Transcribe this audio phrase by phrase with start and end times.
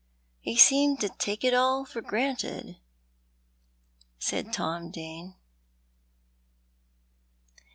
[0.49, 2.77] "He seemed to take it all for granted,"
[4.17, 5.35] said Tom Dane.